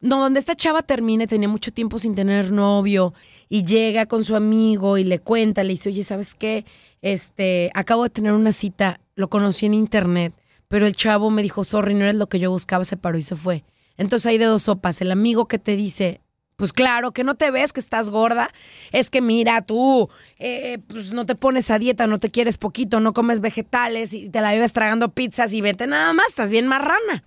no, 0.00 0.20
donde 0.20 0.40
esta 0.40 0.54
chava 0.54 0.82
termine, 0.82 1.26
tenía 1.26 1.48
mucho 1.48 1.72
tiempo 1.72 1.98
sin 1.98 2.14
tener 2.14 2.52
novio 2.52 3.14
y 3.48 3.64
llega 3.64 4.06
con 4.06 4.24
su 4.24 4.36
amigo 4.36 4.98
y 4.98 5.04
le 5.04 5.18
cuenta, 5.18 5.64
le 5.64 5.70
dice, 5.70 5.88
oye, 5.88 6.04
¿sabes 6.04 6.34
qué? 6.34 6.64
Este, 7.02 7.70
acabo 7.74 8.04
de 8.04 8.10
tener 8.10 8.32
una 8.32 8.52
cita, 8.52 9.00
lo 9.14 9.28
conocí 9.28 9.66
en 9.66 9.74
internet, 9.74 10.34
pero 10.68 10.86
el 10.86 10.94
chavo 10.94 11.30
me 11.30 11.42
dijo, 11.42 11.64
sorry, 11.64 11.94
no 11.94 12.04
eres 12.04 12.16
lo 12.16 12.28
que 12.28 12.38
yo 12.38 12.50
buscaba, 12.50 12.84
se 12.84 12.96
paró 12.96 13.16
y 13.16 13.22
se 13.22 13.36
fue. 13.36 13.64
Entonces 13.96 14.26
hay 14.26 14.38
de 14.38 14.44
dos 14.44 14.64
sopas, 14.64 15.00
el 15.00 15.10
amigo 15.10 15.48
que 15.48 15.58
te 15.58 15.76
dice, 15.76 16.20
pues 16.56 16.72
claro, 16.72 17.12
que 17.12 17.24
no 17.24 17.34
te 17.34 17.50
ves, 17.50 17.72
que 17.72 17.80
estás 17.80 18.10
gorda, 18.10 18.50
es 18.92 19.10
que 19.10 19.20
mira, 19.20 19.62
tú, 19.62 20.08
eh, 20.38 20.78
pues 20.88 21.12
no 21.12 21.26
te 21.26 21.34
pones 21.34 21.70
a 21.70 21.78
dieta, 21.78 22.06
no 22.06 22.18
te 22.18 22.30
quieres 22.30 22.58
poquito, 22.58 23.00
no 23.00 23.12
comes 23.12 23.40
vegetales 23.40 24.12
y 24.12 24.28
te 24.30 24.40
la 24.40 24.52
vives 24.52 24.72
tragando 24.72 25.10
pizzas 25.10 25.52
y 25.52 25.60
vete 25.60 25.86
nada 25.86 26.12
más, 26.12 26.28
estás 26.28 26.50
bien 26.50 26.66
marrana. 26.66 27.24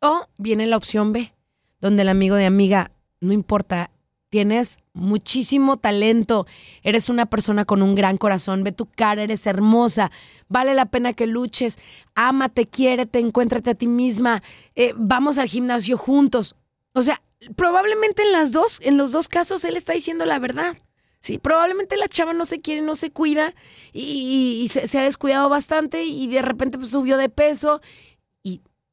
O 0.00 0.28
viene 0.36 0.66
la 0.66 0.76
opción 0.76 1.12
B 1.12 1.32
donde 1.80 2.02
el 2.02 2.08
amigo 2.08 2.36
de 2.36 2.46
amiga, 2.46 2.90
no 3.20 3.32
importa, 3.32 3.90
tienes 4.30 4.78
muchísimo 4.92 5.78
talento, 5.78 6.46
eres 6.82 7.08
una 7.08 7.26
persona 7.26 7.64
con 7.64 7.82
un 7.82 7.94
gran 7.94 8.18
corazón, 8.18 8.64
ve 8.64 8.72
tu 8.72 8.86
cara, 8.86 9.22
eres 9.22 9.46
hermosa, 9.46 10.10
vale 10.48 10.74
la 10.74 10.86
pena 10.86 11.12
que 11.12 11.26
luches, 11.26 11.78
ámate, 12.14 12.66
quiérete, 12.66 13.20
encuéntrate 13.20 13.70
a 13.70 13.74
ti 13.74 13.86
misma, 13.86 14.42
eh, 14.74 14.92
vamos 14.96 15.38
al 15.38 15.48
gimnasio 15.48 15.96
juntos. 15.96 16.56
O 16.92 17.02
sea, 17.02 17.22
probablemente 17.56 18.22
en 18.22 18.32
las 18.32 18.52
dos, 18.52 18.80
en 18.82 18.96
los 18.96 19.12
dos 19.12 19.28
casos 19.28 19.64
él 19.64 19.76
está 19.76 19.92
diciendo 19.92 20.26
la 20.26 20.38
verdad. 20.38 20.76
Sí, 21.20 21.38
probablemente 21.38 21.96
la 21.96 22.06
chava 22.06 22.32
no 22.32 22.44
se 22.44 22.60
quiere, 22.60 22.80
no 22.80 22.94
se 22.94 23.10
cuida 23.10 23.52
y, 23.92 24.60
y 24.62 24.68
se, 24.68 24.98
ha 24.98 25.02
descuidado 25.02 25.48
bastante 25.48 26.04
y 26.04 26.28
de 26.28 26.42
repente 26.42 26.78
pues, 26.78 26.90
subió 26.90 27.16
de 27.16 27.28
peso 27.28 27.80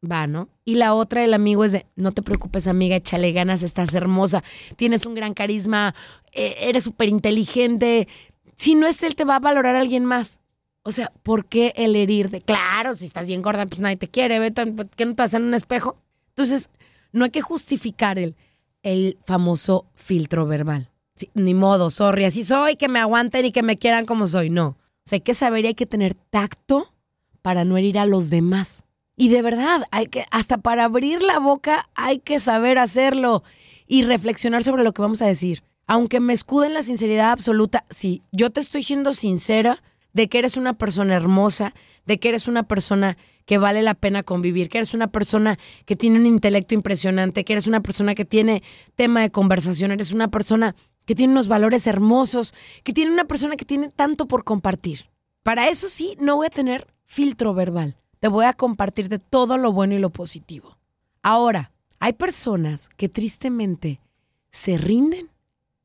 va, 0.05 0.27
¿no? 0.27 0.49
Y 0.63 0.75
la 0.75 0.93
otra, 0.93 1.23
el 1.23 1.33
amigo 1.33 1.63
es 1.65 1.71
de, 1.71 1.85
no 1.95 2.11
te 2.11 2.21
preocupes 2.21 2.67
amiga, 2.67 2.95
échale 2.95 3.31
ganas, 3.31 3.63
estás 3.63 3.93
hermosa, 3.93 4.43
tienes 4.77 5.05
un 5.05 5.15
gran 5.15 5.33
carisma, 5.33 5.95
eh, 6.33 6.55
eres 6.61 6.83
súper 6.83 7.09
inteligente. 7.09 8.07
Si 8.55 8.75
no 8.75 8.87
es 8.87 9.01
él, 9.03 9.15
te 9.15 9.25
va 9.25 9.37
a 9.37 9.39
valorar 9.39 9.75
alguien 9.75 10.05
más. 10.05 10.39
O 10.83 10.91
sea, 10.91 11.11
¿por 11.23 11.45
qué 11.45 11.73
el 11.75 11.95
herir 11.95 12.29
de, 12.29 12.41
claro, 12.41 12.95
si 12.95 13.05
estás 13.05 13.27
bien 13.27 13.41
gorda, 13.41 13.65
pues 13.65 13.79
nadie 13.79 13.97
te 13.97 14.07
quiere, 14.07 14.39
¿ve? 14.39 14.53
¿qué 14.95 15.05
no 15.05 15.15
te 15.15 15.23
hacen 15.23 15.43
un 15.43 15.53
espejo? 15.53 15.97
Entonces, 16.29 16.69
no 17.15 17.24
hay 17.24 17.31
que 17.31 17.41
justificar 17.41 18.19
el, 18.19 18.36
el 18.84 19.17
famoso 19.25 19.88
filtro 19.95 20.45
verbal. 20.45 20.91
ni 21.34 21.53
modo, 21.53 21.89
sorry, 21.89 22.25
así 22.25 22.43
soy, 22.43 22.75
que 22.75 22.89
me 22.89 23.00
aguanten 23.00 23.45
y 23.45 23.51
que 23.51 23.63
me 23.63 23.77
quieran 23.77 24.05
como 24.05 24.27
soy. 24.27 24.50
No. 24.50 24.67
O 24.67 25.07
sea, 25.07 25.17
hay 25.17 25.22
que 25.22 25.34
saber 25.34 25.63
y 25.63 25.69
hay 25.69 25.75
que 25.75 25.86
tener 25.86 26.13
tacto 26.13 26.93
para 27.41 27.63
no 27.63 27.77
herir 27.77 27.98
a 27.98 28.05
los 28.05 28.29
demás. 28.29 28.84
Y 29.15 29.29
de 29.29 29.41
verdad, 29.41 29.84
hay 29.91 30.07
que, 30.07 30.25
hasta 30.29 30.57
para 30.57 30.84
abrir 30.84 31.24
la 31.24 31.39
boca 31.39 31.89
hay 31.95 32.19
que 32.19 32.38
saber 32.38 32.77
hacerlo 32.77 33.43
y 33.88 34.03
reflexionar 34.03 34.63
sobre 34.63 34.84
lo 34.84 34.93
que 34.93 35.01
vamos 35.01 35.22
a 35.22 35.27
decir. 35.27 35.63
Aunque 35.88 36.19
me 36.19 36.34
escude 36.34 36.67
en 36.67 36.74
la 36.74 36.84
sinceridad 36.84 37.31
absoluta, 37.31 37.86
sí, 37.89 38.24
yo 38.31 38.50
te 38.50 38.60
estoy 38.60 38.84
siendo 38.84 39.13
sincera 39.13 39.81
de 40.12 40.27
que 40.27 40.39
eres 40.39 40.57
una 40.57 40.74
persona 40.74 41.15
hermosa, 41.15 41.74
de 42.05 42.19
que 42.19 42.29
eres 42.29 42.48
una 42.48 42.63
persona 42.63 43.17
que 43.45 43.57
vale 43.57 43.81
la 43.81 43.93
pena 43.93 44.23
convivir, 44.23 44.69
que 44.69 44.79
eres 44.79 44.93
una 44.93 45.07
persona 45.07 45.57
que 45.85 45.95
tiene 45.95 46.19
un 46.19 46.25
intelecto 46.25 46.73
impresionante, 46.73 47.43
que 47.43 47.53
eres 47.53 47.67
una 47.67 47.81
persona 47.81 48.15
que 48.15 48.25
tiene 48.25 48.63
tema 48.95 49.21
de 49.21 49.31
conversación, 49.31 49.91
eres 49.91 50.11
una 50.11 50.29
persona 50.29 50.75
que 51.05 51.15
tiene 51.15 51.33
unos 51.33 51.47
valores 51.47 51.85
hermosos, 51.87 52.53
que 52.83 52.93
tiene 52.93 53.11
una 53.11 53.25
persona 53.25 53.55
que 53.55 53.65
tiene 53.65 53.89
tanto 53.89 54.27
por 54.27 54.43
compartir. 54.43 55.09
Para 55.43 55.69
eso 55.69 55.87
sí, 55.89 56.17
no 56.19 56.37
voy 56.37 56.47
a 56.47 56.49
tener 56.49 56.87
filtro 57.05 57.53
verbal 57.53 57.97
te 58.25 58.29
voy 58.29 58.45
a 58.45 58.53
compartir 58.53 59.07
de 59.07 59.19
todo 59.19 59.55
lo 59.59 59.71
bueno 59.71 59.93
y 59.93 59.99
lo 59.99 60.09
positivo. 60.09 60.79
Ahora, 61.21 61.71
hay 61.99 62.13
personas 62.13 62.89
que 62.89 63.07
tristemente 63.07 64.01
se 64.49 64.79
rinden 64.79 65.29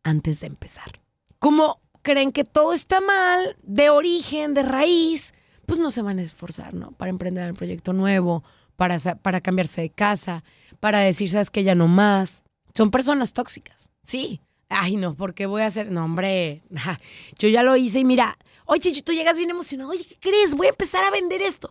antes 0.03 0.41
de 0.41 0.47
empezar. 0.47 1.03
Como 1.39 1.83
creen 2.01 2.33
que 2.33 2.45
todo 2.45 2.73
está 2.73 3.03
mal, 3.03 3.59
de 3.63 3.91
origen, 3.91 4.55
de 4.55 4.63
raíz, 4.63 5.35
pues 5.71 5.79
no 5.79 5.93
se 5.93 6.03
van 6.03 6.19
a 6.19 6.23
esforzar, 6.23 6.75
¿no? 6.75 6.91
Para 6.91 7.11
emprender 7.11 7.49
un 7.49 7.57
proyecto 7.57 7.93
nuevo, 7.93 8.43
para, 8.75 8.99
para 8.99 9.41
cambiarse 9.41 9.83
de 9.83 9.91
casa, 9.91 10.43
para 10.81 10.99
decir, 10.99 11.31
sabes 11.31 11.49
que 11.49 11.63
ya 11.63 11.77
no 11.77 11.87
más. 11.87 12.43
Son 12.75 12.91
personas 12.91 13.35
tóxicas, 13.35 13.89
sí. 14.03 14.41
Ay, 14.69 14.97
no, 14.97 15.15
porque 15.15 15.47
voy 15.47 15.63
a 15.63 15.67
hacer? 15.67 15.93
No, 15.93 16.05
hombre, 16.05 16.65
yo 17.39 17.49
ya 17.49 17.63
lo 17.63 17.77
hice 17.77 18.01
y 18.01 18.05
mira, 18.05 18.37
oye, 18.65 19.01
tú 19.03 19.13
llegas 19.13 19.39
bien 19.39 19.51
emocionado, 19.51 19.91
oye, 19.91 20.05
¿qué 20.05 20.17
crees? 20.19 20.57
Voy 20.57 20.67
a 20.67 20.71
empezar 20.71 21.05
a 21.05 21.13
vender 21.13 21.41
esto. 21.41 21.71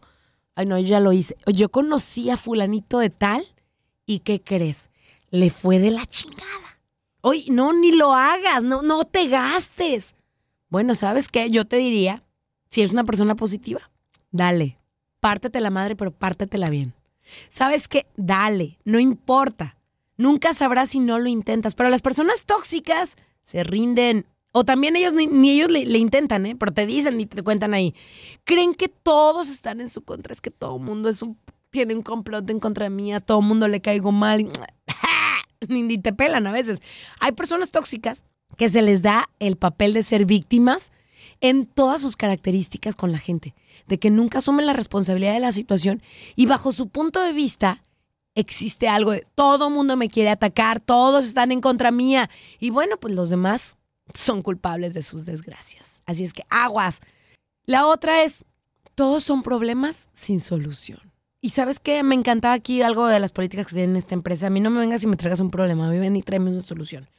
Ay, 0.55 0.65
no, 0.65 0.79
yo 0.79 0.87
ya 0.87 1.01
lo 1.01 1.11
hice. 1.11 1.35
Yo 1.47 1.67
conocí 1.67 2.29
a 2.29 2.37
fulanito 2.37 2.99
de 2.99 3.09
tal 3.09 3.45
y 4.05 4.19
¿qué 4.19 4.41
crees? 4.41 4.89
Le 5.29 5.49
fue 5.49 5.79
de 5.79 5.91
la 5.91 6.05
chingada. 6.05 6.79
Oye, 7.19 7.47
no, 7.49 7.73
ni 7.73 7.91
lo 7.91 8.13
hagas, 8.13 8.63
no, 8.63 8.81
no 8.81 9.03
te 9.03 9.27
gastes. 9.27 10.15
Bueno, 10.69 10.95
¿sabes 10.95 11.27
qué? 11.27 11.49
Yo 11.49 11.65
te 11.65 11.75
diría, 11.75 12.23
si 12.69 12.81
eres 12.81 12.93
una 12.93 13.03
persona 13.03 13.35
positiva, 13.35 13.89
dale, 14.31 14.79
pártete 15.19 15.59
la 15.59 15.69
madre, 15.69 15.95
pero 15.95 16.11
pártetela 16.11 16.69
bien. 16.69 16.93
¿Sabes 17.49 17.87
qué? 17.87 18.07
Dale, 18.15 18.79
no 18.85 18.99
importa. 18.99 19.77
Nunca 20.17 20.53
sabrás 20.53 20.89
si 20.91 20.99
no 20.99 21.19
lo 21.19 21.29
intentas, 21.29 21.75
pero 21.75 21.89
las 21.89 22.01
personas 22.01 22.45
tóxicas 22.45 23.15
se 23.43 23.63
rinden, 23.63 24.25
o 24.51 24.63
también 24.65 24.95
ellos 24.95 25.13
ni, 25.13 25.51
ellos 25.51 25.69
le, 25.69 25.97
intentan, 25.97 26.45
¿eh? 26.45 26.55
Pero 26.55 26.73
te 26.73 26.85
dicen 26.85 27.19
y 27.21 27.25
te 27.25 27.43
cuentan 27.43 27.73
ahí. 27.73 27.93
Creen 28.45 28.73
que 28.73 28.89
todos 28.89 29.49
están 29.49 29.79
en 29.79 29.89
su 29.89 30.01
contra. 30.01 30.33
Es 30.33 30.41
que 30.41 30.49
todo 30.51 30.77
el 30.77 30.83
mundo 30.83 31.09
es 31.09 31.21
un, 31.21 31.37
tiene 31.69 31.93
un 31.93 32.01
complot 32.01 32.49
en 32.49 32.59
contra 32.59 32.89
mí. 32.89 33.13
A 33.13 33.19
todo 33.19 33.39
el 33.39 33.45
mundo 33.45 33.67
le 33.67 33.81
caigo 33.81 34.11
mal. 34.11 34.49
Ni 35.67 35.97
te 35.99 36.13
pelan 36.13 36.47
a 36.47 36.51
veces. 36.51 36.81
Hay 37.19 37.33
personas 37.33 37.69
tóxicas 37.69 38.23
que 38.57 38.69
se 38.69 38.81
les 38.81 39.03
da 39.03 39.29
el 39.39 39.55
papel 39.55 39.93
de 39.93 40.03
ser 40.03 40.25
víctimas 40.25 40.91
en 41.41 41.65
todas 41.65 42.01
sus 42.01 42.15
características 42.15 42.95
con 42.95 43.11
la 43.11 43.19
gente. 43.19 43.55
De 43.87 43.99
que 43.99 44.09
nunca 44.09 44.39
asumen 44.39 44.65
la 44.65 44.73
responsabilidad 44.73 45.33
de 45.33 45.39
la 45.39 45.51
situación 45.51 46.01
y 46.35 46.45
bajo 46.45 46.71
su 46.71 46.89
punto 46.89 47.21
de 47.23 47.33
vista 47.33 47.81
existe 48.35 48.87
algo 48.87 49.11
de 49.11 49.25
todo 49.35 49.69
mundo 49.69 49.97
me 49.97 50.09
quiere 50.09 50.29
atacar, 50.29 50.79
todos 50.79 51.25
están 51.25 51.51
en 51.51 51.61
contra 51.61 51.91
mía. 51.91 52.29
Y 52.59 52.69
bueno, 52.69 52.97
pues 52.97 53.13
los 53.13 53.29
demás 53.29 53.77
son 54.13 54.41
culpables 54.41 54.93
de 54.93 55.01
sus 55.01 55.25
desgracias. 55.25 56.01
Así 56.05 56.23
es 56.23 56.33
que 56.33 56.43
aguas. 56.49 56.99
La 57.65 57.85
otra 57.87 58.23
es, 58.23 58.45
todos 58.95 59.23
son 59.23 59.43
problemas 59.43 60.09
sin 60.13 60.39
solución. 60.39 60.99
Y 61.41 61.51
sabes 61.51 61.79
qué, 61.79 62.03
me 62.03 62.15
encantaba 62.15 62.53
aquí 62.53 62.81
algo 62.81 63.07
de 63.07 63.19
las 63.19 63.31
políticas 63.31 63.67
que 63.67 63.75
tienen 63.75 63.95
esta 63.95 64.13
empresa. 64.13 64.47
A 64.47 64.49
mí 64.49 64.59
no 64.59 64.69
me 64.69 64.79
vengas 64.79 65.03
y 65.03 65.07
me 65.07 65.15
traigas 65.15 65.39
un 65.39 65.51
problema, 65.51 65.87
a 65.87 65.91
mí 65.91 65.97
ven 65.97 66.15
y 66.15 66.21
tráeme 66.21 66.51
una 66.51 66.61
solución. 66.61 67.09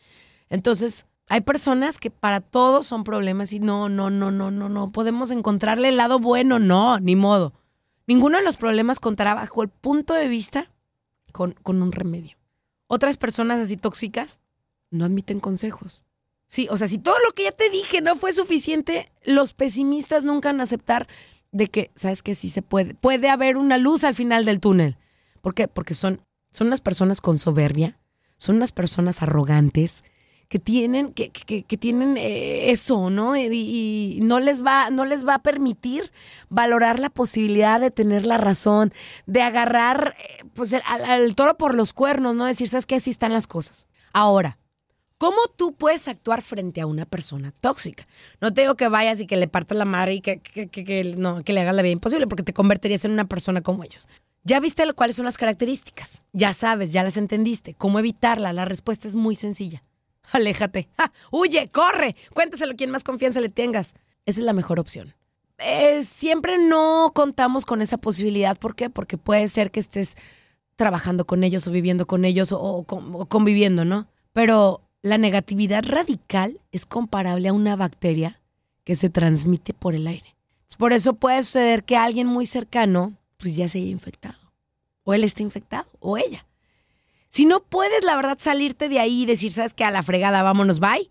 Entonces, 0.50 1.06
hay 1.30 1.42
personas 1.42 1.98
que 1.98 2.10
para 2.10 2.40
todos 2.40 2.88
son 2.88 3.04
problemas 3.04 3.52
y 3.52 3.60
no, 3.60 3.88
no, 3.88 4.10
no, 4.10 4.32
no, 4.32 4.50
no, 4.50 4.68
no. 4.68 4.88
Podemos 4.88 5.30
encontrarle 5.30 5.88
el 5.88 5.96
lado 5.96 6.18
bueno, 6.18 6.58
no, 6.58 6.98
ni 6.98 7.14
modo. 7.14 7.54
Ninguno 8.08 8.38
de 8.38 8.42
los 8.42 8.56
problemas 8.56 8.98
contará 8.98 9.34
bajo 9.34 9.62
el 9.62 9.68
punto 9.68 10.12
de 10.12 10.26
vista 10.26 10.72
con, 11.30 11.52
con 11.62 11.82
un 11.82 11.92
remedio. 11.92 12.36
Otras 12.88 13.16
personas 13.16 13.60
así 13.60 13.76
tóxicas 13.76 14.40
no 14.90 15.04
admiten 15.04 15.38
consejos. 15.38 16.02
Sí, 16.48 16.66
o 16.68 16.76
sea, 16.76 16.88
si 16.88 16.98
todo 16.98 17.14
lo 17.24 17.32
que 17.32 17.44
ya 17.44 17.52
te 17.52 17.70
dije 17.70 18.00
no 18.00 18.16
fue 18.16 18.32
suficiente, 18.32 19.12
los 19.22 19.54
pesimistas 19.54 20.24
nunca 20.24 20.48
van 20.48 20.58
a 20.58 20.64
aceptar 20.64 21.06
de 21.52 21.68
que, 21.68 21.92
¿sabes 21.94 22.24
que 22.24 22.34
Sí 22.34 22.48
se 22.48 22.62
puede. 22.62 22.94
Puede 22.94 23.28
haber 23.28 23.56
una 23.56 23.78
luz 23.78 24.02
al 24.02 24.16
final 24.16 24.44
del 24.44 24.58
túnel. 24.58 24.96
¿Por 25.42 25.54
qué? 25.54 25.68
Porque 25.68 25.94
son, 25.94 26.22
son 26.50 26.66
unas 26.66 26.80
personas 26.80 27.20
con 27.20 27.38
soberbia, 27.38 28.00
son 28.36 28.56
unas 28.56 28.72
personas 28.72 29.22
arrogantes 29.22 30.02
que 30.50 30.58
tienen, 30.58 31.12
que, 31.12 31.30
que, 31.30 31.62
que 31.62 31.76
tienen 31.76 32.16
eh, 32.16 32.72
eso, 32.72 33.08
¿no? 33.08 33.36
Y, 33.36 34.18
no, 34.20 34.40
les 34.40 34.66
va, 34.66 34.90
no 34.90 35.04
les 35.04 35.24
va 35.24 35.36
a 35.36 35.42
permitir 35.42 36.10
valorar 36.48 36.98
la 36.98 37.08
posibilidad 37.08 37.78
de 37.78 37.92
tener 37.92 38.26
la 38.26 38.36
razón, 38.36 38.92
de 39.26 39.42
agarrar 39.42 40.16
eh, 40.18 40.44
pues 40.52 40.74
al, 40.74 41.36
toro 41.36 41.56
por 41.56 41.76
los 41.76 41.92
cuernos, 41.92 42.34
¿no? 42.34 42.46
Decir, 42.46 42.66
¿sabes 42.66 42.84
qué? 42.84 42.96
Así 42.96 43.10
están 43.10 43.32
las 43.32 43.46
cosas. 43.46 43.86
Ahora, 44.12 44.58
¿Cómo 45.18 45.36
tú 45.54 45.74
puedes 45.74 46.08
actuar 46.08 46.40
frente 46.40 46.80
a 46.80 46.86
una 46.86 47.04
persona 47.04 47.52
tóxica? 47.60 48.08
No 48.40 48.54
te 48.54 48.62
digo 48.62 48.74
que 48.74 48.88
vayas 48.88 49.20
y 49.20 49.26
que 49.26 49.36
le 49.36 49.48
partas 49.48 49.76
la 49.76 49.84
madre 49.84 50.14
y 50.14 50.20
que, 50.22 50.40
no, 51.18 51.44
que 51.44 51.52
le 51.52 51.60
hagas 51.60 51.74
la 51.74 51.82
vida 51.82 51.92
imposible, 51.92 52.26
porque 52.26 52.42
te 52.42 52.54
convertirías 52.54 53.04
en 53.04 53.10
una 53.10 53.26
persona 53.26 53.60
como 53.60 53.84
ellos. 53.84 54.08
Ya 54.44 54.60
viste 54.60 54.90
cuáles 54.94 55.16
son 55.16 55.26
las 55.26 55.36
características. 55.36 56.22
Ya 56.32 56.54
sabes, 56.54 56.92
ya 56.92 57.02
las 57.02 57.18
entendiste. 57.18 57.74
¿Cómo 57.74 57.98
evitarla? 57.98 58.54
La 58.54 58.64
respuesta 58.64 59.08
es 59.08 59.14
muy 59.14 59.34
sencilla. 59.34 59.82
Aléjate. 60.32 60.88
Huye, 61.30 61.68
corre. 61.68 62.16
Cuéntaselo 62.34 62.76
quien 62.76 62.90
más 62.90 63.04
confianza 63.04 63.40
le 63.40 63.48
tengas. 63.48 63.94
Esa 64.26 64.40
es 64.40 64.44
la 64.44 64.52
mejor 64.52 64.78
opción. 64.78 65.14
Eh, 65.58 66.04
siempre 66.04 66.58
no 66.58 67.12
contamos 67.14 67.64
con 67.64 67.82
esa 67.82 67.98
posibilidad. 67.98 68.56
¿Por 68.56 68.74
qué? 68.74 68.90
Porque 68.90 69.18
puede 69.18 69.48
ser 69.48 69.70
que 69.70 69.80
estés 69.80 70.16
trabajando 70.76 71.26
con 71.26 71.44
ellos 71.44 71.66
o 71.66 71.70
viviendo 71.70 72.06
con 72.06 72.24
ellos 72.24 72.52
o, 72.52 72.58
o 72.58 73.26
conviviendo, 73.26 73.84
¿no? 73.84 74.06
Pero 74.32 74.80
la 75.02 75.18
negatividad 75.18 75.84
radical 75.86 76.60
es 76.72 76.86
comparable 76.86 77.48
a 77.48 77.52
una 77.52 77.76
bacteria 77.76 78.40
que 78.84 78.96
se 78.96 79.10
transmite 79.10 79.74
por 79.74 79.94
el 79.94 80.06
aire. 80.06 80.36
Por 80.78 80.92
eso 80.94 81.14
puede 81.14 81.42
suceder 81.42 81.84
que 81.84 81.96
alguien 81.96 82.26
muy 82.26 82.46
cercano 82.46 83.12
pues 83.36 83.56
ya 83.56 83.68
se 83.68 83.78
haya 83.78 83.90
infectado. 83.90 84.38
O 85.04 85.12
él 85.12 85.24
esté 85.24 85.42
infectado, 85.42 85.86
o 85.98 86.16
ella. 86.16 86.46
Si 87.30 87.46
no 87.46 87.60
puedes, 87.62 88.04
la 88.04 88.16
verdad, 88.16 88.38
salirte 88.40 88.88
de 88.88 88.98
ahí 88.98 89.22
y 89.22 89.26
decir, 89.26 89.52
sabes 89.52 89.72
que 89.72 89.84
a 89.84 89.90
la 89.90 90.02
fregada, 90.02 90.42
vámonos, 90.42 90.80
bye, 90.80 91.08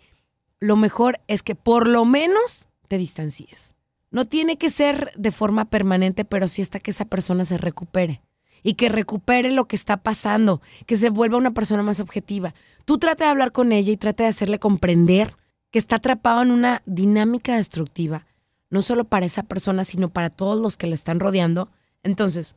lo 0.59 0.75
mejor 0.75 1.19
es 1.27 1.43
que 1.43 1.55
por 1.55 1.87
lo 1.87 2.03
menos 2.05 2.67
te 2.89 2.97
distancies. 2.97 3.73
No 4.11 4.27
tiene 4.27 4.57
que 4.57 4.69
ser 4.69 5.13
de 5.15 5.31
forma 5.31 5.69
permanente, 5.69 6.25
pero 6.25 6.47
sí 6.47 6.61
hasta 6.61 6.79
que 6.79 6.91
esa 6.91 7.05
persona 7.05 7.45
se 7.45 7.57
recupere 7.57 8.21
y 8.63 8.73
que 8.73 8.89
recupere 8.89 9.51
lo 9.51 9.67
que 9.67 9.77
está 9.77 9.97
pasando, 9.97 10.61
que 10.85 10.97
se 10.97 11.09
vuelva 11.09 11.37
una 11.37 11.53
persona 11.53 11.83
más 11.83 12.01
objetiva. 12.01 12.53
Tú 12.83 12.97
trata 12.97 13.25
de 13.25 13.31
hablar 13.31 13.53
con 13.53 13.71
ella 13.71 13.93
y 13.93 13.97
trata 13.97 14.23
de 14.23 14.29
hacerle 14.29 14.59
comprender 14.59 15.35
que 15.71 15.79
está 15.79 15.97
atrapado 15.97 16.41
en 16.41 16.51
una 16.51 16.81
dinámica 16.85 17.55
destructiva, 17.55 18.25
no 18.69 18.81
solo 18.81 19.05
para 19.05 19.25
esa 19.25 19.43
persona, 19.43 19.85
sino 19.85 20.09
para 20.09 20.29
todos 20.29 20.59
los 20.59 20.75
que 20.75 20.87
lo 20.87 20.95
están 20.95 21.19
rodeando. 21.19 21.69
Entonces, 22.03 22.55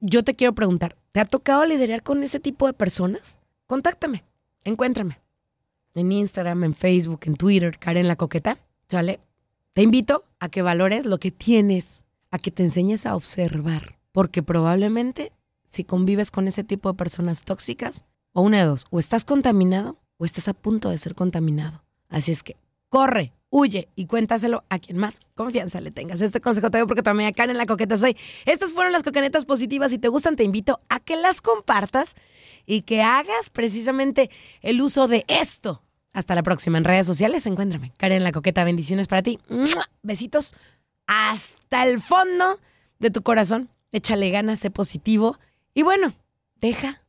yo 0.00 0.22
te 0.22 0.34
quiero 0.34 0.54
preguntar, 0.54 0.96
¿te 1.14 1.20
ha 1.20 1.24
tocado 1.24 1.64
liderar 1.64 2.02
con 2.02 2.24
ese 2.24 2.40
tipo 2.40 2.66
de 2.66 2.72
personas? 2.72 3.38
Contáctame, 3.68 4.24
encuéntrame. 4.64 5.20
En 5.94 6.10
Instagram, 6.10 6.64
en 6.64 6.74
Facebook, 6.74 7.20
en 7.22 7.36
Twitter, 7.36 7.78
Karen 7.78 8.08
la 8.08 8.16
Coqueta, 8.16 8.58
¿sale? 8.88 9.20
Te 9.74 9.82
invito 9.82 10.24
a 10.40 10.48
que 10.48 10.60
valores 10.60 11.06
lo 11.06 11.18
que 11.18 11.30
tienes, 11.30 12.02
a 12.32 12.38
que 12.38 12.50
te 12.50 12.64
enseñes 12.64 13.06
a 13.06 13.14
observar 13.14 13.94
porque 14.10 14.42
probablemente 14.44 15.32
si 15.64 15.84
convives 15.84 16.30
con 16.30 16.48
ese 16.48 16.62
tipo 16.62 16.88
de 16.88 16.96
personas 16.96 17.44
tóxicas, 17.44 18.04
o 18.32 18.42
una 18.42 18.58
de 18.58 18.64
dos, 18.64 18.86
o 18.90 18.98
estás 18.98 19.24
contaminado 19.24 19.98
o 20.18 20.24
estás 20.24 20.48
a 20.48 20.54
punto 20.54 20.90
de 20.90 20.98
ser 20.98 21.14
contaminado. 21.14 21.84
Así 22.08 22.32
es 22.32 22.42
que 22.42 22.56
corre, 22.88 23.32
huye 23.54 23.88
y 23.94 24.06
cuéntaselo 24.06 24.64
a 24.68 24.80
quien 24.80 24.98
más 24.98 25.20
confianza 25.36 25.80
le 25.80 25.92
tengas. 25.92 26.20
Este 26.20 26.40
consejo 26.40 26.72
te 26.72 26.78
doy 26.78 26.88
porque 26.88 27.04
también 27.04 27.28
acá 27.28 27.44
en 27.44 27.56
la 27.56 27.66
coqueta 27.66 27.96
soy. 27.96 28.16
Estas 28.46 28.72
fueron 28.72 28.92
las 28.92 29.04
coquenetas 29.04 29.44
positivas. 29.44 29.92
Si 29.92 29.98
te 29.98 30.08
gustan, 30.08 30.34
te 30.34 30.42
invito 30.42 30.80
a 30.88 30.98
que 30.98 31.14
las 31.14 31.40
compartas 31.40 32.16
y 32.66 32.82
que 32.82 33.02
hagas 33.02 33.50
precisamente 33.50 34.28
el 34.60 34.82
uso 34.82 35.06
de 35.06 35.24
esto. 35.28 35.82
Hasta 36.12 36.34
la 36.34 36.42
próxima. 36.42 36.78
En 36.78 36.84
redes 36.84 37.06
sociales, 37.06 37.46
encuéntrame. 37.46 37.92
Karen 37.96 38.24
la 38.24 38.32
coqueta, 38.32 38.64
bendiciones 38.64 39.06
para 39.06 39.22
ti. 39.22 39.38
Besitos 40.02 40.56
hasta 41.06 41.86
el 41.86 42.00
fondo 42.00 42.58
de 42.98 43.10
tu 43.10 43.22
corazón 43.22 43.68
échale 43.92 44.30
ganas, 44.30 44.58
sé 44.58 44.70
positivo. 44.70 45.38
Y 45.74 45.82
bueno, 45.82 46.12
deja 46.56 47.03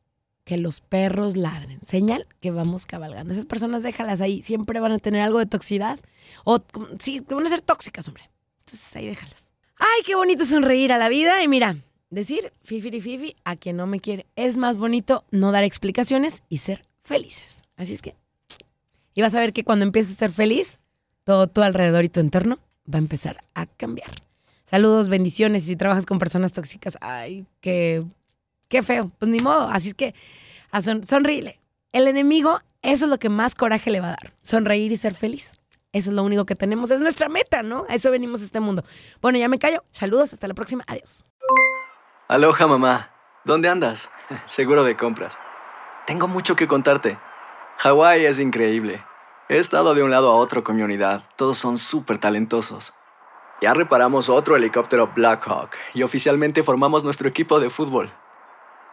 que 0.46 0.56
los 0.56 0.80
perros 0.80 1.36
ladren. 1.36 1.80
Señal 1.84 2.28
que 2.40 2.52
vamos 2.52 2.86
cabalgando. 2.86 3.32
Esas 3.32 3.46
personas 3.46 3.82
déjalas 3.82 4.20
ahí. 4.20 4.44
Siempre 4.44 4.78
van 4.78 4.92
a 4.92 4.98
tener 5.00 5.20
algo 5.20 5.40
de 5.40 5.46
toxicidad. 5.46 5.98
O 6.44 6.62
sí, 7.00 7.20
van 7.28 7.44
a 7.44 7.50
ser 7.50 7.62
tóxicas, 7.62 8.06
hombre. 8.06 8.30
Entonces 8.60 8.94
ahí 8.94 9.06
déjalas. 9.08 9.50
Ay, 9.76 10.02
qué 10.06 10.14
bonito 10.14 10.44
sonreír 10.44 10.92
a 10.92 10.98
la 10.98 11.08
vida. 11.08 11.42
Y 11.42 11.48
mira, 11.48 11.78
decir 12.10 12.52
fifi 12.62 13.00
fifi 13.00 13.34
a 13.42 13.56
quien 13.56 13.76
no 13.76 13.88
me 13.88 13.98
quiere. 13.98 14.24
Es 14.36 14.56
más 14.56 14.76
bonito 14.76 15.24
no 15.32 15.50
dar 15.50 15.64
explicaciones 15.64 16.44
y 16.48 16.58
ser 16.58 16.84
felices. 17.02 17.64
Así 17.76 17.92
es 17.94 18.00
que. 18.00 18.14
Y 19.14 19.22
vas 19.22 19.34
a 19.34 19.40
ver 19.40 19.52
que 19.52 19.64
cuando 19.64 19.84
empieces 19.84 20.14
a 20.14 20.18
ser 20.20 20.30
feliz, 20.30 20.78
todo 21.24 21.48
tu 21.48 21.60
alrededor 21.60 22.04
y 22.04 22.08
tu 22.08 22.20
entorno 22.20 22.60
va 22.88 22.98
a 22.98 22.98
empezar 22.98 23.42
a 23.54 23.66
cambiar. 23.66 24.22
Saludos, 24.70 25.08
bendiciones. 25.08 25.64
Y 25.64 25.68
si 25.70 25.76
trabajas 25.76 26.06
con 26.06 26.20
personas 26.20 26.52
tóxicas, 26.52 26.96
ay, 27.00 27.46
qué, 27.60 28.04
qué 28.68 28.82
feo. 28.82 29.10
Pues 29.18 29.30
ni 29.30 29.40
modo. 29.40 29.68
Así 29.68 29.88
es 29.88 29.94
que 29.94 30.14
sonríele. 31.06 31.60
El 31.92 32.08
enemigo, 32.08 32.60
eso 32.82 33.04
es 33.06 33.10
lo 33.10 33.18
que 33.18 33.28
más 33.28 33.54
coraje 33.54 33.90
le 33.90 34.00
va 34.00 34.08
a 34.08 34.10
dar. 34.10 34.32
Sonreír 34.42 34.92
y 34.92 34.96
ser 34.96 35.14
feliz. 35.14 35.52
Eso 35.92 36.10
es 36.10 36.16
lo 36.16 36.22
único 36.22 36.44
que 36.44 36.54
tenemos. 36.54 36.90
Es 36.90 37.00
nuestra 37.00 37.28
meta, 37.28 37.62
¿no? 37.62 37.86
A 37.88 37.94
eso 37.94 38.10
venimos 38.10 38.42
a 38.42 38.44
este 38.44 38.60
mundo. 38.60 38.84
Bueno, 39.22 39.38
ya 39.38 39.48
me 39.48 39.58
callo. 39.58 39.84
Saludos. 39.92 40.32
Hasta 40.32 40.46
la 40.48 40.54
próxima. 40.54 40.84
Adiós. 40.86 41.24
Aloha, 42.28 42.66
mamá. 42.66 43.10
¿Dónde 43.44 43.68
andas? 43.68 44.10
Seguro 44.46 44.84
de 44.84 44.96
compras. 44.96 45.38
Tengo 46.06 46.28
mucho 46.28 46.54
que 46.54 46.68
contarte. 46.68 47.18
Hawái 47.78 48.26
es 48.26 48.38
increíble. 48.38 49.04
He 49.48 49.58
estado 49.58 49.94
de 49.94 50.02
un 50.02 50.10
lado 50.10 50.32
a 50.32 50.36
otro 50.36 50.64
con 50.64 50.76
mi 50.76 50.82
unidad. 50.82 51.22
Todos 51.36 51.56
son 51.56 51.78
súper 51.78 52.18
talentosos. 52.18 52.92
Ya 53.62 53.72
reparamos 53.72 54.28
otro 54.28 54.56
helicóptero 54.56 55.12
Blackhawk 55.14 55.70
y 55.94 56.02
oficialmente 56.02 56.62
formamos 56.62 57.04
nuestro 57.04 57.28
equipo 57.28 57.58
de 57.58 57.70
fútbol. 57.70 58.12